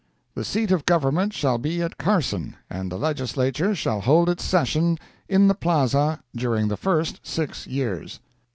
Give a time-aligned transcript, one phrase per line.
[0.33, 4.97] The seat of government shall be at Carson, and the Legislature shall hold its session
[5.29, 8.19] in the plaza during the first six years."